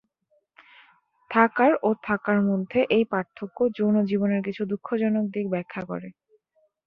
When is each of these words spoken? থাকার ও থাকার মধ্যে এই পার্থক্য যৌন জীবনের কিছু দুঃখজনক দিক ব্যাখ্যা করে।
থাকার 1.31 1.71
ও 1.83 1.89
থাকার 2.03 2.39
মধ্যে 2.49 2.79
এই 2.95 3.03
পার্থক্য 3.11 3.57
যৌন 3.77 3.95
জীবনের 4.09 4.41
কিছু 4.47 4.61
দুঃখজনক 4.71 5.25
দিক 5.33 5.45
ব্যাখ্যা 5.53 5.81
করে। 5.85 6.07